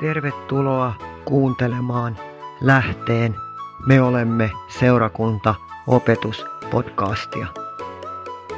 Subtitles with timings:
[0.00, 2.16] Tervetuloa kuuntelemaan
[2.60, 3.36] lähteen
[3.86, 5.54] Me olemme seurakunta
[5.86, 7.46] opetuspodcastia.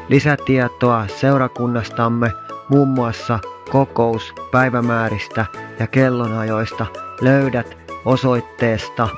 [0.08, 2.32] Lisätietoa seurakunnastamme
[2.68, 3.38] muun muassa
[3.70, 5.46] kokouspäivämääristä
[5.78, 6.86] ja kellonajoista
[7.20, 9.08] löydät osoitteesta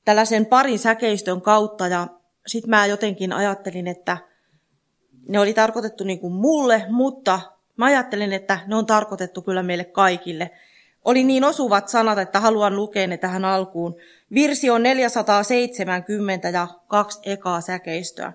[0.06, 2.08] tällaisen parin säkeistön kautta ja
[2.48, 4.18] sitten mä jotenkin ajattelin, että
[5.28, 7.40] ne oli tarkoitettu niin kuin mulle, mutta
[7.78, 10.52] mä ajattelin, että ne on tarkoitettu kyllä meille kaikille.
[11.06, 13.96] Oli niin osuvat sanat, että haluan lukea ne tähän alkuun.
[14.34, 18.34] Virsi on 470 ja kaksi ekaa säkeistöä.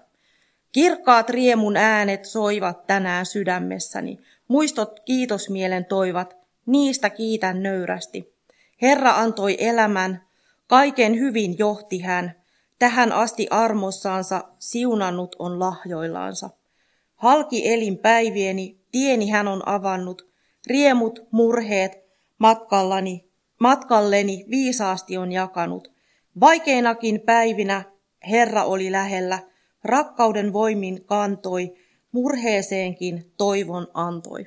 [0.72, 4.20] Kirkkaat riemun äänet soivat tänään sydämessäni.
[4.48, 8.34] Muistot kiitosmielen toivat, niistä kiitän nöyrästi.
[8.82, 10.22] Herra antoi elämän,
[10.66, 12.34] kaiken hyvin johti hän,
[12.78, 16.50] tähän asti armossaansa siunannut on lahjoillansa.
[17.16, 20.28] Halki elinpäivieni, tieni hän on avannut,
[20.66, 22.05] riemut, murheet,
[22.38, 23.28] matkallani,
[23.60, 25.92] matkalleni viisaasti on jakanut.
[26.40, 27.82] Vaikeinakin päivinä
[28.30, 29.38] Herra oli lähellä,
[29.84, 31.74] rakkauden voimin kantoi,
[32.12, 34.46] murheeseenkin toivon antoi.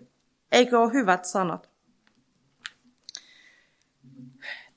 [0.51, 1.69] Eikö ole hyvät sanat?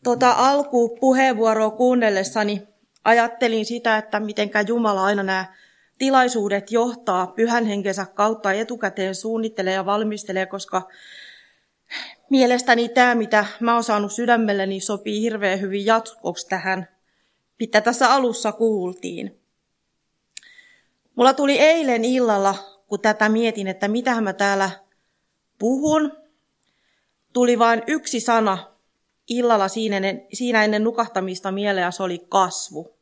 [0.04, 2.62] Tota alkupuheenvuoroa kuunnellessani
[3.04, 5.54] ajattelin sitä, että mitenkä Jumala aina nämä
[5.98, 10.88] tilaisuudet johtaa pyhän henkensä kautta etukäteen suunnittelee ja valmistelee, koska
[12.30, 16.88] mielestäni tämä, mitä mä oon saanut sydämelleni, sopii hirveän hyvin jatkoksi tähän,
[17.58, 19.41] mitä tässä alussa kuultiin.
[21.14, 22.54] Mulla tuli eilen illalla,
[22.86, 24.70] kun tätä mietin, että mitä mä täällä
[25.58, 26.12] puhun,
[27.32, 28.72] tuli vain yksi sana
[29.28, 32.97] illalla siinä ennen, siinä ennen nukahtamista mieleen, ja se oli kasvu.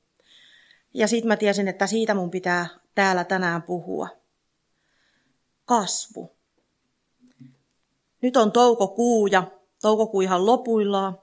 [0.95, 4.09] Ja sitten mä tiesin, että siitä mun pitää täällä tänään puhua.
[5.65, 6.40] Kasvu.
[8.22, 9.44] Nyt on toukokuu ja
[9.82, 11.19] toukokuu ihan lopuillaan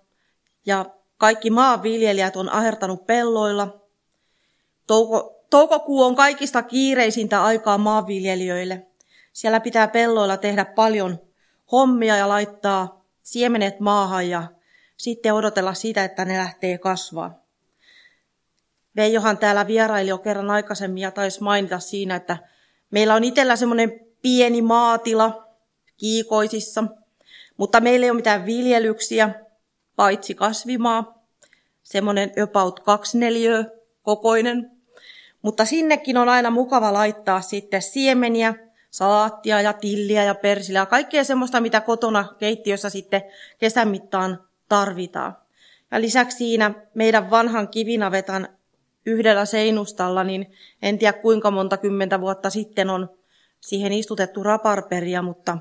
[0.65, 0.85] ja
[1.17, 3.81] kaikki maanviljelijät on ahertanut pelloilla.
[4.87, 8.87] Touko, toukokuu on kaikista kiireisintä aikaa maanviljelijöille.
[9.33, 11.19] Siellä pitää pelloilla tehdä paljon
[11.71, 14.43] hommia ja laittaa siemenet maahan ja
[14.97, 17.39] sitten odotella sitä, että ne lähtee kasvaa.
[18.95, 22.37] Veijohan täällä vieraili jo kerran aikaisemmin ja taisi mainita siinä, että
[22.91, 25.46] meillä on itsellä semmoinen pieni maatila
[25.97, 26.83] kiikoisissa,
[27.57, 29.29] mutta meillä ei ole mitään viljelyksiä,
[29.95, 31.23] paitsi kasvimaa,
[31.83, 33.65] semmoinen about kaksi neliöä
[34.03, 34.71] kokoinen.
[35.41, 38.53] Mutta sinnekin on aina mukava laittaa sitten siemeniä,
[38.91, 43.21] salaattia ja tilliä ja persillä ja kaikkea semmoista, mitä kotona keittiössä sitten
[43.57, 45.37] kesän mittaan tarvitaan.
[45.91, 48.47] Ja lisäksi siinä meidän vanhan kivinavetan
[49.05, 53.09] yhdellä seinustalla, niin en tiedä kuinka monta kymmentä vuotta sitten on
[53.59, 55.57] siihen istutettu raparperia, mutta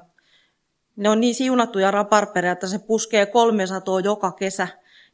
[0.96, 4.68] ne on niin siunattuja raparperia, että se puskee 300 joka kesä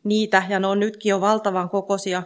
[0.04, 2.22] niitä, ja ne on nytkin jo valtavan kokoisia.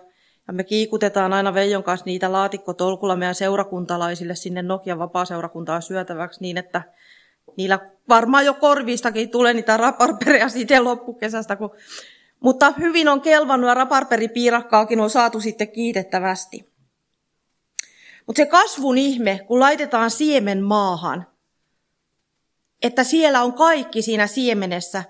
[0.47, 6.59] Ja me kiikutetaan aina Veijon kanssa niitä laatikkotolkulla meidän seurakuntalaisille sinne Nokian vapaaseurakuntaan syötäväksi niin,
[6.59, 6.83] että
[7.57, 11.71] niillä varmaan jo korvistakin tulee niitä raparperia sitten loppukesästä, kun
[12.41, 16.73] mutta hyvin on kelvannut ja raparperipiirakkaakin on saatu sitten kiitettävästi.
[18.27, 21.27] Mutta se kasvun ihme, kun laitetaan siemen maahan,
[22.83, 25.05] että siellä on kaikki siinä siemenessä,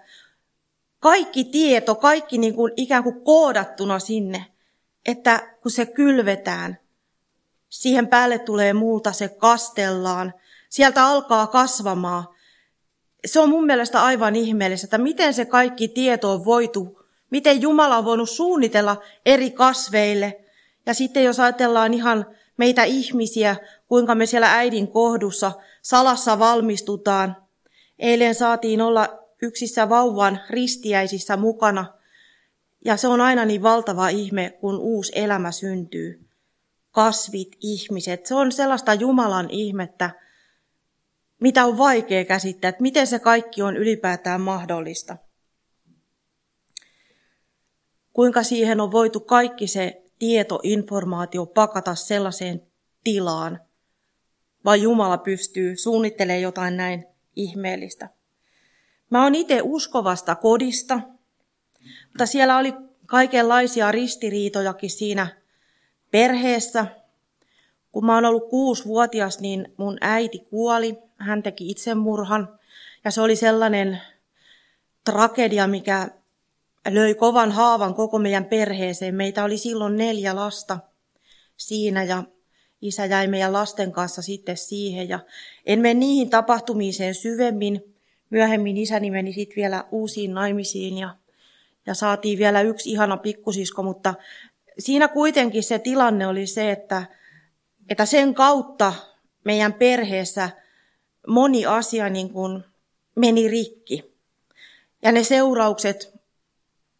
[1.00, 4.46] kaikki tieto, kaikki niin kuin ikään kuin koodattuna sinne,
[5.06, 6.78] että kun se kylvetään,
[7.68, 10.34] siihen päälle tulee multa, se kastellaan,
[10.68, 12.24] sieltä alkaa kasvamaan.
[13.26, 17.96] Se on mun mielestä aivan ihmeellistä, että miten se kaikki tieto on voitu Miten Jumala
[17.96, 20.44] on voinut suunnitella eri kasveille.
[20.86, 22.26] Ja sitten jos ajatellaan ihan
[22.56, 23.56] meitä ihmisiä,
[23.88, 25.52] kuinka me siellä äidin kohdussa
[25.82, 27.36] salassa valmistutaan.
[27.98, 31.94] Eilen saatiin olla yksissä vauvan ristiäisissä mukana.
[32.84, 36.28] Ja se on aina niin valtava ihme, kun uusi elämä syntyy.
[36.90, 38.26] kasvit, ihmiset.
[38.26, 40.10] Se on sellaista Jumalan ihmettä,
[41.40, 45.16] mitä on vaikea käsittää, että miten se kaikki on ylipäätään mahdollista.
[48.12, 52.62] Kuinka siihen on voitu kaikki se tieto, informaatio pakata sellaiseen
[53.04, 53.60] tilaan,
[54.64, 58.08] vai Jumala pystyy suunnittelemaan jotain näin ihmeellistä.
[59.10, 61.00] Mä oon itse uskovasta kodista,
[62.08, 62.74] mutta siellä oli
[63.06, 65.26] kaikenlaisia ristiriitojakin siinä
[66.10, 66.86] perheessä.
[67.92, 70.98] Kun mä oon ollut kuusi-vuotias, niin mun äiti kuoli.
[71.16, 72.58] Hän teki itsemurhan.
[73.04, 74.00] Ja se oli sellainen
[75.04, 76.08] tragedia, mikä
[76.88, 79.14] löi kovan haavan koko meidän perheeseen.
[79.14, 80.78] Meitä oli silloin neljä lasta
[81.56, 82.22] siinä ja
[82.82, 85.08] isä jäi meidän lasten kanssa sitten siihen.
[85.08, 85.20] Ja
[85.66, 87.94] en mene niihin tapahtumiin sen syvemmin.
[88.30, 91.16] Myöhemmin isäni meni sitten vielä uusiin naimisiin ja,
[91.86, 94.14] ja saatiin vielä yksi ihana pikkusisko, mutta
[94.78, 97.06] siinä kuitenkin se tilanne oli se, että,
[97.88, 98.92] että sen kautta
[99.44, 100.50] meidän perheessä
[101.26, 102.64] moni asia niin kuin
[103.14, 104.16] meni rikki.
[105.02, 106.20] Ja ne seuraukset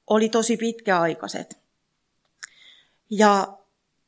[0.06, 1.58] oli tosi pitkäaikaiset.
[3.11, 3.58] Ja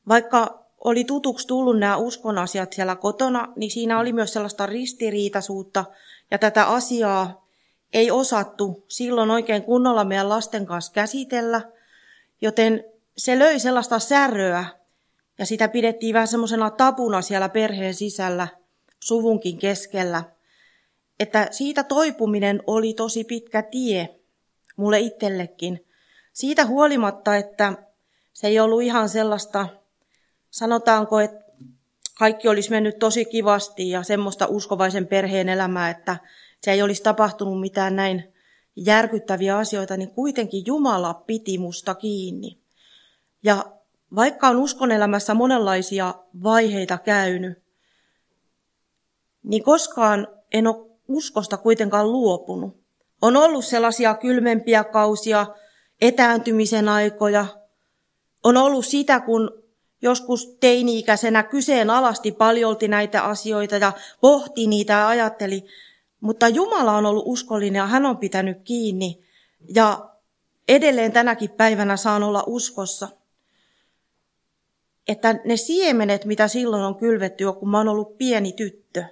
[0.08, 5.84] vaikka oli tutuksi tullut nämä uskon asiat siellä kotona, niin siinä oli myös sellaista ristiriitaisuutta,
[6.30, 7.48] ja tätä asiaa
[7.92, 11.60] ei osattu silloin oikein kunnolla meidän lasten kanssa käsitellä,
[12.40, 12.84] joten
[13.16, 14.64] se löi sellaista säröä,
[15.38, 18.48] ja sitä pidettiin vähän semmoisena tapuna siellä perheen sisällä,
[19.00, 20.24] suvunkin keskellä,
[21.20, 24.08] että siitä toipuminen oli tosi pitkä tie
[24.76, 25.86] mulle itsellekin.
[26.32, 27.72] Siitä huolimatta, että
[28.32, 29.68] se ei ollut ihan sellaista
[30.50, 31.44] sanotaanko, että
[32.18, 36.16] kaikki olisi mennyt tosi kivasti ja semmoista uskovaisen perheen elämää, että
[36.62, 38.34] se ei olisi tapahtunut mitään näin
[38.76, 42.58] järkyttäviä asioita, niin kuitenkin Jumala piti musta kiinni.
[43.42, 43.64] Ja
[44.14, 47.62] vaikka on uskon elämässä monenlaisia vaiheita käynyt,
[49.42, 52.76] niin koskaan en ole uskosta kuitenkaan luopunut.
[53.22, 55.46] On ollut sellaisia kylmempiä kausia,
[56.00, 57.46] etääntymisen aikoja.
[58.44, 59.62] On ollut sitä, kun
[60.02, 65.64] joskus teini-ikäisenä kyseenalaisti paljolti näitä asioita ja pohti niitä ja ajatteli,
[66.20, 69.20] mutta Jumala on ollut uskollinen ja hän on pitänyt kiinni.
[69.74, 70.10] Ja
[70.68, 73.08] edelleen tänäkin päivänä saan olla uskossa.
[75.08, 79.04] Että ne siemenet, mitä silloin on kylvetty, kun mä oon ollut pieni tyttö,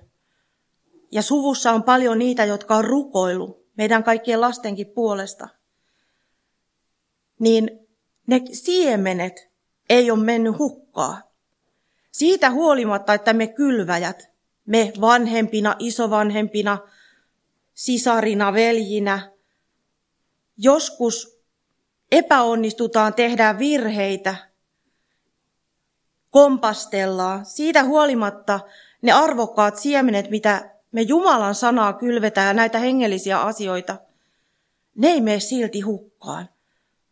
[1.13, 5.49] ja suvussa on paljon niitä, jotka on rukoillut meidän kaikkien lastenkin puolesta,
[7.39, 7.89] niin
[8.27, 9.51] ne siemenet
[9.91, 11.23] ei ole mennyt hukkaa.
[12.13, 14.31] Siitä huolimatta, että me kylväjät,
[14.67, 16.79] me vanhempina, isovanhempina,
[17.75, 19.33] sisarina, veljinä,
[20.59, 21.41] joskus
[22.13, 24.37] epäonnistutaan, tehdään virheitä,
[26.31, 27.47] kompastellaan.
[27.47, 28.61] Siitä huolimatta
[29.03, 33.97] ne arvokkaat siemenet, mitä me Jumalan sanaa kylvetään näitä hengellisiä asioita,
[34.95, 36.49] ne ei mene silti hukkaan.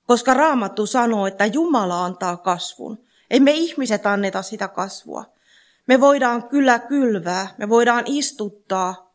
[0.07, 3.05] Koska Raamattu sanoo, että Jumala antaa kasvun.
[3.31, 5.25] Ei me ihmiset anneta sitä kasvua.
[5.87, 9.15] Me voidaan kyllä kylvää, me voidaan istuttaa,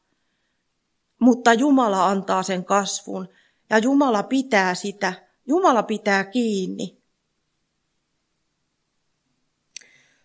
[1.20, 3.30] mutta Jumala antaa sen kasvun
[3.70, 5.14] ja Jumala pitää sitä,
[5.48, 7.00] Jumala pitää kiinni.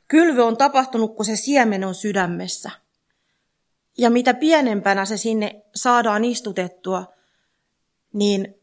[0.09, 2.71] Kylvy on tapahtunut, kun se siemen on sydämessä.
[3.99, 7.13] Ja mitä pienempänä se sinne saadaan istutettua,
[8.13, 8.55] niin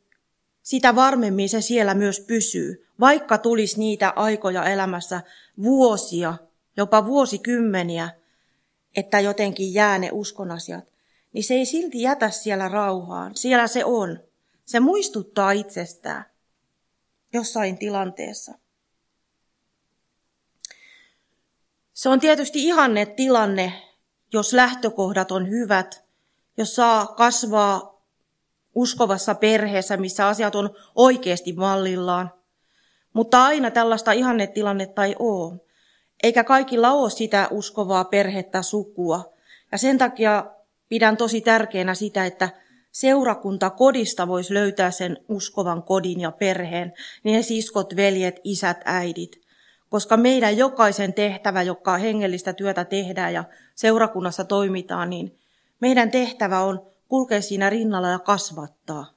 [0.64, 2.88] sitä varmemmin se siellä myös pysyy.
[3.00, 5.22] Vaikka tulisi niitä aikoja elämässä
[5.64, 6.34] vuosia,
[6.78, 8.10] jopa vuosikymmeniä,
[8.96, 10.84] että jotenkin jää ne uskonasiat,
[11.34, 13.36] niin se ei silti jätä siellä rauhaan.
[13.36, 14.20] Siellä se on.
[14.66, 16.26] Se muistuttaa itsestään
[17.34, 18.52] jossain tilanteessa.
[21.94, 23.74] Se on tietysti ihanne tilanne,
[24.34, 26.04] jos lähtökohdat on hyvät,
[26.58, 27.91] jos saa kasvaa
[28.76, 32.32] uskovassa perheessä, missä asiat on oikeasti mallillaan.
[33.14, 35.60] Mutta aina tällaista ihannetilannetta ei ole.
[36.24, 39.34] Eikä kaikilla ole sitä uskovaa perhettä, sukua.
[39.72, 40.46] Ja sen takia
[40.90, 42.50] pidän tosi tärkeänä sitä, että
[42.92, 49.42] seurakunta kodista voisi löytää sen uskovan kodin ja perheen, niin ne siskot, veljet, isät, äidit.
[49.90, 53.44] Koska meidän jokaisen tehtävä, joka hengellistä työtä tehdään ja
[53.76, 55.40] seurakunnassa toimitaan, niin
[55.80, 59.14] meidän tehtävä on kulkee siinä rinnalla ja kasvattaa.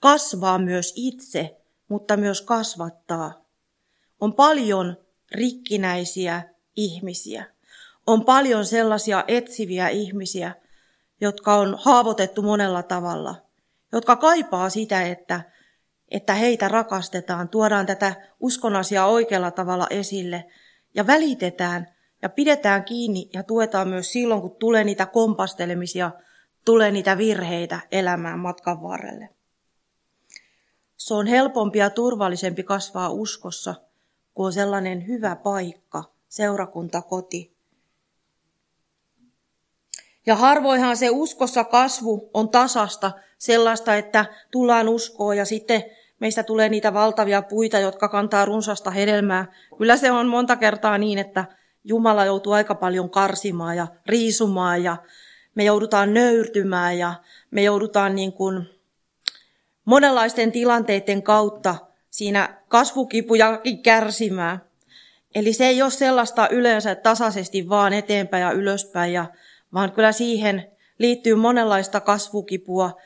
[0.00, 1.56] Kasvaa myös itse,
[1.88, 3.44] mutta myös kasvattaa.
[4.20, 4.96] On paljon
[5.32, 6.42] rikkinäisiä
[6.76, 7.44] ihmisiä.
[8.06, 10.54] On paljon sellaisia etsiviä ihmisiä,
[11.20, 13.34] jotka on haavoitettu monella tavalla,
[13.92, 15.40] jotka kaipaa sitä, että,
[16.10, 20.44] että heitä rakastetaan, tuodaan tätä uskon asiaa oikealla tavalla esille
[20.94, 21.88] ja välitetään
[22.22, 26.10] ja pidetään kiinni ja tuetaan myös silloin, kun tulee niitä kompastelemisia,
[26.64, 29.28] tulee niitä virheitä elämään matkan varrelle.
[30.96, 33.74] Se on helpompi ja turvallisempi kasvaa uskossa,
[34.34, 37.52] kun on sellainen hyvä paikka, seurakunta, koti.
[40.26, 45.84] Ja harvoinhan se uskossa kasvu on tasasta sellaista, että tullaan uskoon ja sitten
[46.20, 49.52] meistä tulee niitä valtavia puita, jotka kantaa runsasta hedelmää.
[49.78, 51.44] Kyllä se on monta kertaa niin, että
[51.84, 54.96] Jumala joutuu aika paljon karsimaan ja riisumaan ja
[55.54, 57.14] me joudutaan nöyrtymään ja
[57.50, 58.66] me joudutaan niin kuin
[59.84, 61.76] monenlaisten tilanteiden kautta
[62.10, 64.60] siinä kasvukipujakin kärsimään.
[65.34, 69.26] Eli se ei ole sellaista yleensä tasaisesti vaan eteenpäin ja ylöspäin, ja,
[69.74, 73.00] vaan kyllä siihen liittyy monenlaista kasvukipua,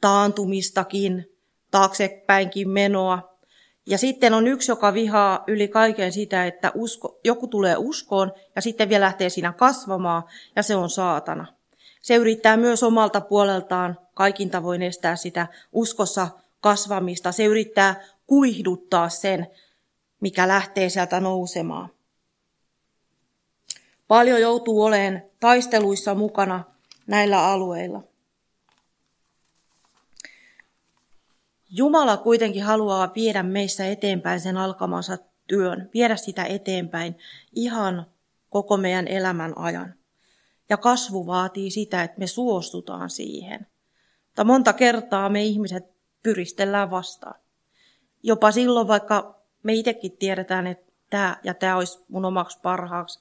[0.00, 1.32] taantumistakin,
[1.70, 3.38] taaksepäinkin menoa.
[3.86, 8.62] Ja sitten on yksi, joka vihaa yli kaiken sitä, että usko, joku tulee uskoon ja
[8.62, 10.22] sitten vielä lähtee siinä kasvamaan,
[10.56, 11.57] ja se on saatana.
[12.02, 16.28] Se yrittää myös omalta puoleltaan kaikin tavoin estää sitä uskossa
[16.60, 17.32] kasvamista.
[17.32, 19.46] Se yrittää kuihduttaa sen,
[20.20, 21.88] mikä lähtee sieltä nousemaan.
[24.08, 26.64] Paljon joutuu olemaan taisteluissa mukana
[27.06, 28.02] näillä alueilla.
[31.70, 37.18] Jumala kuitenkin haluaa viedä meissä eteenpäin sen alkamansa työn, viedä sitä eteenpäin
[37.54, 38.06] ihan
[38.50, 39.97] koko meidän elämän ajan.
[40.68, 43.66] Ja kasvu vaatii sitä, että me suostutaan siihen.
[44.26, 45.84] Mutta monta kertaa me ihmiset
[46.22, 47.40] pyristellään vastaan.
[48.22, 53.20] Jopa silloin, vaikka me itsekin tiedetään, että tämä ja tämä olisi mun omaksi parhaaksi,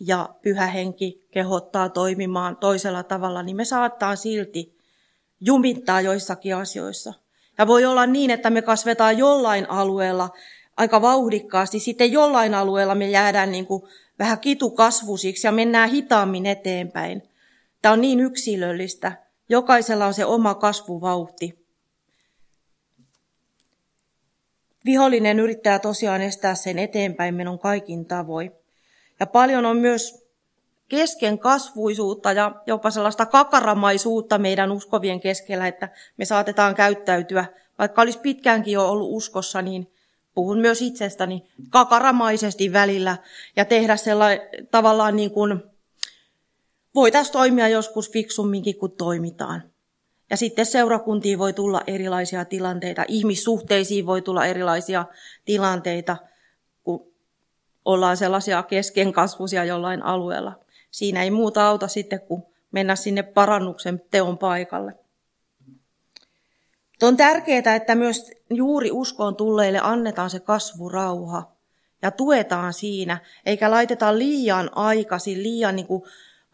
[0.00, 4.78] ja pyhä henki kehottaa toimimaan toisella tavalla, niin me saattaa silti
[5.40, 7.14] jumittaa joissakin asioissa.
[7.58, 10.30] Ja voi olla niin, että me kasvetaan jollain alueella
[10.76, 13.82] aika vauhdikkaasti, sitten jollain alueella me jäädään niin kuin
[14.20, 17.22] vähän kitukasvusiksi ja mennään hitaammin eteenpäin.
[17.82, 19.12] Tämä on niin yksilöllistä.
[19.48, 21.66] Jokaisella on se oma kasvuvauhti.
[24.84, 28.52] Vihollinen yrittää tosiaan estää sen eteenpäin menon kaikin tavoin.
[29.20, 30.30] Ja paljon on myös
[30.88, 37.44] kesken kasvuisuutta ja jopa sellaista kakaramaisuutta meidän uskovien keskellä, että me saatetaan käyttäytyä,
[37.78, 39.92] vaikka olisi pitkäänkin jo ollut uskossa, niin
[40.34, 43.16] puhun myös itsestäni, kakaramaisesti välillä
[43.56, 45.62] ja tehdä sellainen tavallaan niin kuin,
[46.94, 49.62] voitaisiin toimia joskus fiksumminkin, kun toimitaan.
[50.30, 55.04] Ja sitten seurakuntiin voi tulla erilaisia tilanteita, ihmissuhteisiin voi tulla erilaisia
[55.44, 56.16] tilanteita,
[56.84, 57.12] kun
[57.84, 60.58] ollaan sellaisia keskenkasvuisia jollain alueella.
[60.90, 64.94] Siinä ei muuta auta sitten, kuin mennä sinne parannuksen teon paikalle.
[67.02, 71.52] On tärkeää, että myös juuri uskoon tulleille annetaan se kasvurauha
[72.02, 76.02] ja tuetaan siinä, eikä laiteta liian aikaisin, liian niin kuin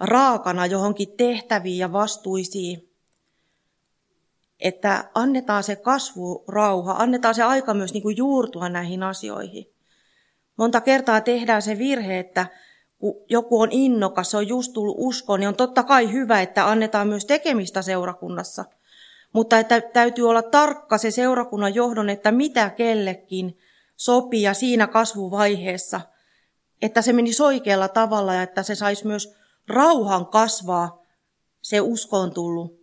[0.01, 2.89] raakana johonkin tehtäviin ja vastuisiin.
[4.61, 9.67] Että annetaan se kasvurauha, annetaan se aika myös niin kuin juurtua näihin asioihin.
[10.57, 12.47] Monta kertaa tehdään se virhe, että
[12.99, 16.71] kun joku on innokas, se on just tullut uskoon, niin on totta kai hyvä, että
[16.71, 18.65] annetaan myös tekemistä seurakunnassa–
[19.37, 23.59] mutta että täytyy olla tarkka se seurakunnan johdon, että mitä kellekin
[23.97, 26.01] sopii ja siinä kasvuvaiheessa,
[26.83, 29.35] että se menisi oikealla tavalla ja että se saisi myös
[29.69, 31.03] rauhan kasvaa,
[31.63, 32.81] se uskoon tullut.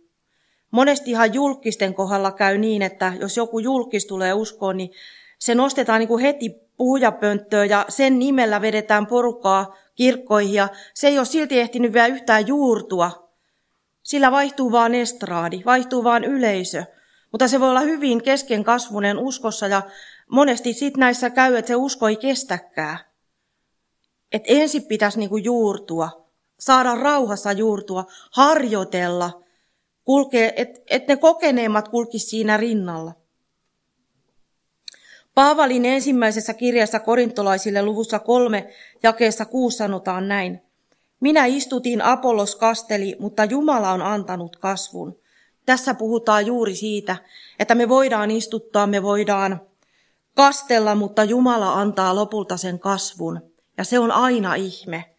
[0.70, 4.90] Monestihan julkisten kohdalla käy niin, että jos joku julkis tulee uskoon, niin
[5.38, 11.18] se nostetaan niin kuin heti puhujapönttöön ja sen nimellä vedetään porukkaa kirkkoihin ja se ei
[11.18, 13.23] ole silti ehtinyt vielä yhtään juurtua
[14.04, 16.84] sillä vaihtuu vaan estraadi, vaihtuu vaan yleisö.
[17.32, 19.82] Mutta se voi olla hyvin kesken kasvunen uskossa ja
[20.30, 22.98] monesti sitten näissä käy, että se usko ei kestäkään.
[24.32, 29.42] Että ensin pitäisi niinku juurtua, saada rauhassa juurtua, harjoitella,
[30.04, 33.12] kulkee, että et ne kokeneemmat kulkisivat siinä rinnalla.
[35.34, 40.62] Paavalin ensimmäisessä kirjassa korintolaisille luvussa kolme jakeessa kuusi sanotaan näin.
[41.20, 45.18] Minä istutin, Apollos kasteli, mutta Jumala on antanut kasvun.
[45.66, 47.16] Tässä puhutaan juuri siitä,
[47.58, 49.60] että me voidaan istuttaa, me voidaan
[50.34, 53.52] kastella, mutta Jumala antaa lopulta sen kasvun.
[53.78, 55.14] Ja se on aina ihme.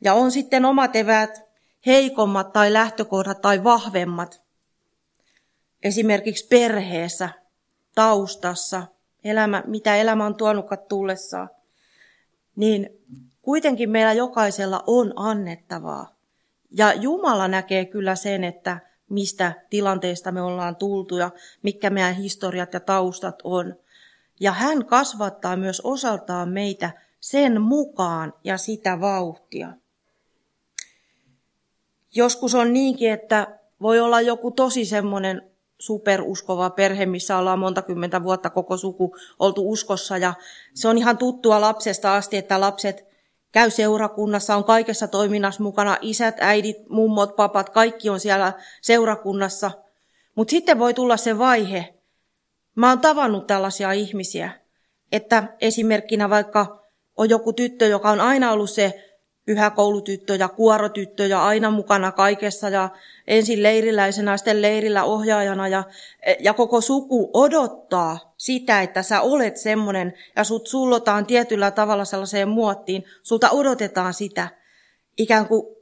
[0.00, 1.42] Ja on sitten omat eväät
[1.86, 4.42] heikommat tai lähtökohdat tai vahvemmat.
[5.82, 7.28] Esimerkiksi perheessä,
[7.94, 8.82] taustassa,
[9.24, 11.50] elämä, mitä elämä on tuonutkaan tullessaan.
[12.56, 12.90] Niin
[13.42, 16.14] Kuitenkin meillä jokaisella on annettavaa.
[16.70, 18.78] Ja Jumala näkee kyllä sen, että
[19.08, 21.30] mistä tilanteesta me ollaan tultu ja
[21.62, 23.74] mikä meidän historiat ja taustat on.
[24.40, 29.72] Ja hän kasvattaa myös osaltaan meitä sen mukaan ja sitä vauhtia.
[32.14, 38.22] Joskus on niinkin, että voi olla joku tosi semmoinen superuskova perhe, missä ollaan monta kymmentä
[38.22, 40.16] vuotta koko suku oltu uskossa.
[40.16, 40.34] Ja
[40.74, 43.09] se on ihan tuttua lapsesta asti, että lapset
[43.52, 48.52] käy seurakunnassa, on kaikessa toiminnassa mukana, isät, äidit, mummot, papat, kaikki on siellä
[48.82, 49.70] seurakunnassa.
[50.34, 51.94] Mutta sitten voi tulla se vaihe,
[52.74, 54.50] mä oon tavannut tällaisia ihmisiä,
[55.12, 56.84] että esimerkkinä vaikka
[57.16, 59.09] on joku tyttö, joka on aina ollut se
[59.50, 62.88] pyhäkoulutyttö ja kuorotyttö ja aina mukana kaikessa ja
[63.26, 65.84] ensin leiriläisenä, sitten leirillä ohjaajana ja,
[66.40, 72.48] ja koko suku odottaa sitä, että sä olet semmoinen ja sut sullotaan tietyllä tavalla sellaiseen
[72.48, 73.04] muottiin.
[73.22, 74.48] Sulta odotetaan sitä
[75.16, 75.76] ikään kuin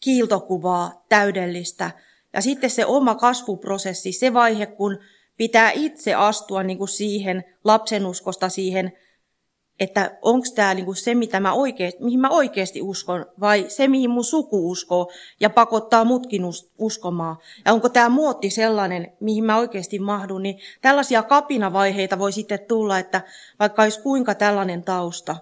[0.00, 1.90] kiiltokuvaa täydellistä.
[2.32, 4.98] Ja sitten se oma kasvuprosessi, se vaihe, kun
[5.36, 8.92] pitää itse astua niin kuin siihen lapsenuskosta siihen
[9.80, 14.10] että onko tämä niinku se, mitä mä oikeasti, mihin mä oikeasti uskon, vai se, mihin
[14.10, 15.10] mun suku uskoo
[15.40, 16.42] ja pakottaa mutkin
[16.78, 17.36] uskomaan.
[17.64, 22.98] Ja onko tämä muotti sellainen, mihin mä oikeasti mahdun, niin tällaisia kapinavaiheita voi sitten tulla,
[22.98, 23.20] että
[23.58, 25.36] vaikka olisi kuinka tällainen tausta,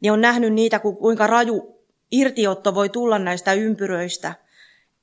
[0.00, 1.76] niin on nähnyt niitä, kuinka raju
[2.10, 4.34] irtiotto voi tulla näistä ympyröistä,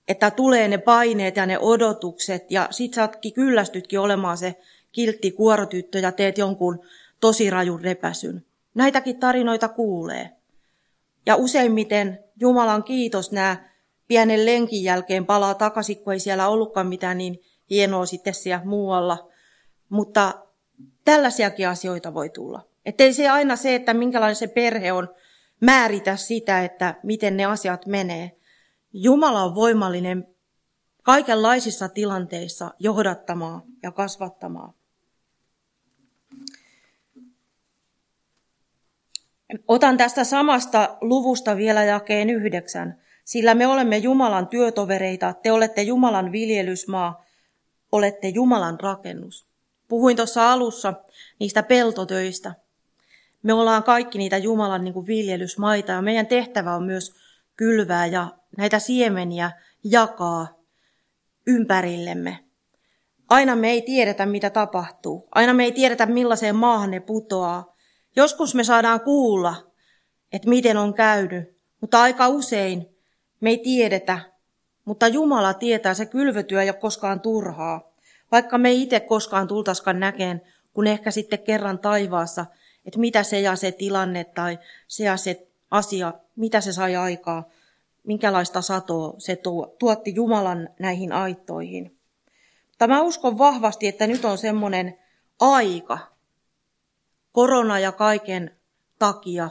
[0.07, 4.55] että tulee ne paineet ja ne odotukset, ja sit sä kyllästytkin olemaan se
[4.91, 6.79] kiltti kuorotyttö ja teet jonkun
[7.19, 8.45] tosi rajun repäsyn.
[8.73, 10.29] Näitäkin tarinoita kuulee.
[11.25, 13.69] Ja useimmiten Jumalan kiitos nämä
[14.07, 17.39] pienen lenkin jälkeen palaa takaisin, kun ei siellä ollutkaan mitään niin
[17.69, 19.29] hienoa sitten siellä muualla.
[19.89, 20.33] Mutta
[21.05, 22.61] tällaisiakin asioita voi tulla.
[22.85, 25.09] Että ei se aina se, että minkälainen se perhe on,
[25.61, 28.31] määritä sitä, että miten ne asiat menee.
[28.93, 30.27] Jumala on voimallinen
[31.03, 34.73] kaikenlaisissa tilanteissa johdattamaan ja kasvattamaan.
[39.67, 43.01] Otan tästä samasta luvusta vielä jakeen yhdeksän.
[43.25, 47.25] Sillä me olemme Jumalan työtovereita, te olette Jumalan viljelysmaa,
[47.91, 49.47] olette Jumalan rakennus.
[49.87, 50.93] Puhuin tuossa alussa
[51.39, 52.53] niistä peltotöistä.
[53.43, 57.15] Me ollaan kaikki niitä Jumalan niin kuin viljelysmaita ja meidän tehtävä on myös
[57.55, 59.51] kylvää ja näitä siemeniä
[59.83, 60.47] jakaa
[61.47, 62.39] ympärillemme.
[63.29, 65.27] Aina me ei tiedetä, mitä tapahtuu.
[65.31, 67.72] Aina me ei tiedetä, millaiseen maahan ne putoaa.
[68.15, 69.55] Joskus me saadaan kuulla,
[70.31, 72.89] että miten on käynyt, mutta aika usein
[73.39, 74.19] me ei tiedetä,
[74.85, 77.93] mutta Jumala tietää, se kylvötyö ei ole koskaan turhaa.
[78.31, 80.41] Vaikka me itse koskaan tultaskaan näkeen,
[80.73, 82.45] kun ehkä sitten kerran taivaassa,
[82.85, 87.49] että mitä se ja se tilanne tai se ja se asia, mitä se sai aikaa,
[88.03, 89.37] minkälaista satoa se
[89.79, 91.97] tuotti Jumalan näihin aittoihin.
[92.69, 94.99] Mutta mä uskon vahvasti, että nyt on semmoinen
[95.39, 96.12] aika,
[97.33, 98.57] korona ja kaiken
[98.99, 99.49] takia,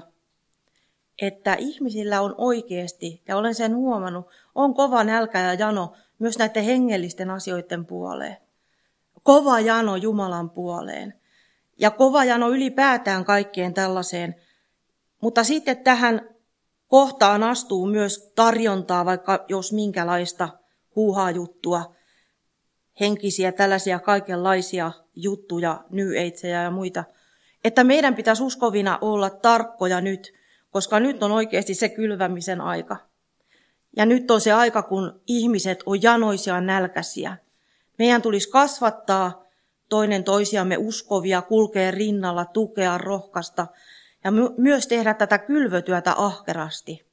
[1.22, 6.64] että ihmisillä on oikeasti, ja olen sen huomannut, on kova nälkä ja jano myös näiden
[6.64, 8.36] hengellisten asioiden puoleen.
[9.22, 11.14] Kova jano Jumalan puoleen.
[11.78, 14.34] Ja kova jano ylipäätään kaikkeen tällaiseen.
[15.20, 16.28] Mutta sitten tähän
[16.88, 20.48] kohtaan astuu myös tarjontaa, vaikka jos minkälaista
[20.96, 21.94] huuhaa juttua,
[23.00, 26.08] henkisiä tällaisia kaikenlaisia juttuja, New
[26.62, 27.04] ja muita–
[27.64, 30.32] että meidän pitäisi uskovina olla tarkkoja nyt,
[30.70, 32.96] koska nyt on oikeasti se kylvämisen aika.
[33.96, 37.36] Ja nyt on se aika, kun ihmiset on janoisia nälkäisiä.
[37.98, 39.44] Meidän tulisi kasvattaa
[39.88, 43.66] toinen toisiamme uskovia, kulkea rinnalla, tukea, rohkasta
[44.24, 47.11] ja my- myös tehdä tätä kylvötyötä ahkerasti.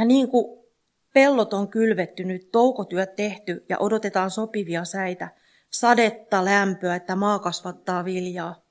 [0.00, 0.58] Ja niin kuin
[1.14, 5.28] pellot on kylvetty, nyt toukotyöt tehty ja odotetaan sopivia säitä,
[5.70, 8.62] sadetta, lämpöä, että maa kasvattaa viljaa,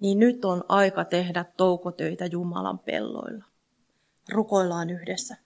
[0.00, 3.44] niin nyt on aika tehdä toukotöitä Jumalan pelloilla.
[4.32, 5.36] Rukoillaan yhdessä.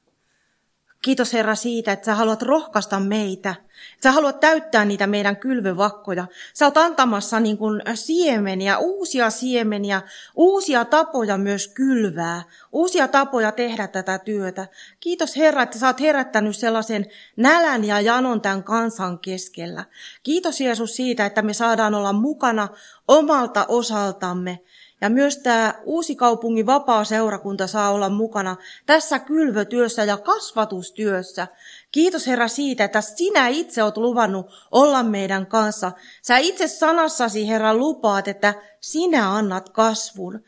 [1.02, 3.54] Kiitos Herra siitä, että sä haluat rohkaista meitä.
[4.02, 6.26] Sä haluat täyttää niitä meidän kylvövakkoja.
[6.54, 10.02] Sä oot antamassa niin kuin siemeniä, uusia siemeniä,
[10.36, 14.66] uusia tapoja myös kylvää, uusia tapoja tehdä tätä työtä.
[15.00, 19.84] Kiitos Herra, että sä oot herättänyt sellaisen nälän ja janon tämän kansan keskellä.
[20.22, 22.68] Kiitos Jeesus siitä, että me saadaan olla mukana
[23.08, 24.60] omalta osaltamme
[25.00, 31.46] ja myös tämä uusi kaupungin vapaa seurakunta saa olla mukana tässä kylvötyössä ja kasvatustyössä.
[31.92, 35.92] Kiitos Herra siitä, että sinä itse olet luvannut olla meidän kanssa.
[36.22, 40.44] Sä itse sanassasi Herra lupaat, että sinä annat kasvun.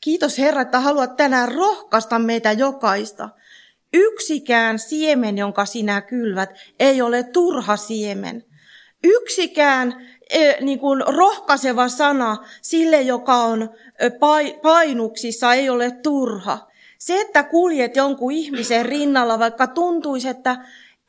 [0.00, 3.28] Kiitos Herra, että haluat tänään rohkaista meitä jokaista.
[3.92, 8.44] yksikään siemen, jonka sinä kylvät, ei ole turha siemen.
[9.04, 10.06] Yksikään
[10.60, 13.70] niin kuin rohkaiseva sana sille, joka on
[14.62, 16.58] painuksissa, ei ole turha.
[16.98, 20.56] Se, että kuljet jonkun ihmisen rinnalla, vaikka tuntuisi, että,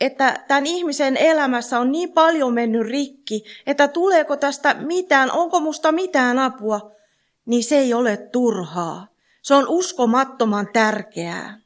[0.02, 5.92] että tämän ihmisen elämässä on niin paljon mennyt rikki, että tuleeko tästä mitään, onko musta
[5.92, 6.92] mitään apua,
[7.46, 9.08] niin se ei ole turhaa.
[9.42, 11.60] Se on uskomattoman tärkeää.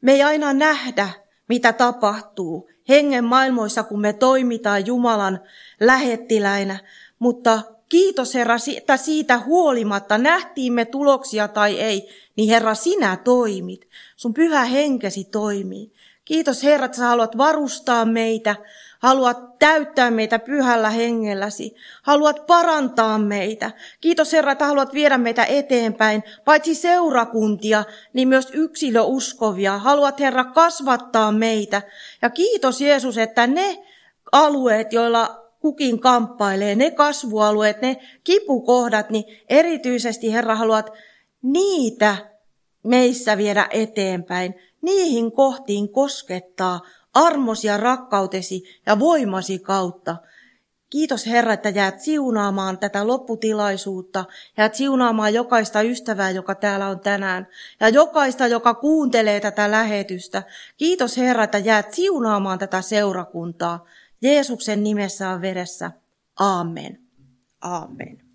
[0.00, 1.08] Me ei aina nähdä,
[1.48, 5.40] mitä tapahtuu hengen maailmoissa, kun me toimitaan Jumalan
[5.80, 6.78] lähettiläinä,
[7.18, 13.88] mutta kiitos Herra, että siitä huolimatta, nähtiin me tuloksia tai ei, niin Herra, sinä toimit.
[14.16, 15.92] Sun pyhä henkesi toimii.
[16.24, 18.56] Kiitos Herra, että sä haluat varustaa meitä,
[19.02, 23.70] haluat täyttää meitä pyhällä hengelläsi, haluat parantaa meitä.
[24.00, 29.78] Kiitos Herra, että haluat viedä meitä eteenpäin, paitsi seurakuntia, niin myös yksilöuskovia.
[29.78, 31.82] Haluat Herra kasvattaa meitä.
[32.22, 33.84] Ja kiitos Jeesus, että ne
[34.32, 40.92] alueet, joilla kukin kamppailee, ne kasvualueet, ne kipukohdat, niin erityisesti Herra haluat
[41.42, 42.16] niitä
[42.82, 46.80] meissä viedä eteenpäin, niihin kohtiin koskettaa
[47.14, 50.16] armos ja rakkautesi ja voimasi kautta.
[50.90, 54.24] Kiitos Herra, että jäät siunaamaan tätä lopputilaisuutta,
[54.56, 57.46] ja siunaamaan jokaista ystävää, joka täällä on tänään,
[57.80, 60.42] ja jokaista, joka kuuntelee tätä lähetystä.
[60.76, 63.84] Kiitos Herra, että jäät siunaamaan tätä seurakuntaa.
[64.22, 65.90] Jeesuksen nimessä on veressä.
[66.36, 67.00] Amen.
[67.60, 68.31] Amen.